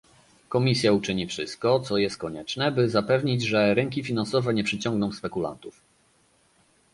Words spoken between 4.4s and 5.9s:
nie przyciągną spekulantów